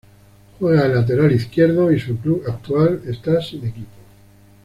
Juega 0.57 0.87
de 0.89 0.95
lateral 0.95 1.31
izquierdo 1.31 1.91
y 1.91 1.99
su 1.99 2.17
club 2.17 2.41
actual 2.47 3.03
esta 3.05 3.39
sin 3.39 3.67
equipo. 3.67 3.99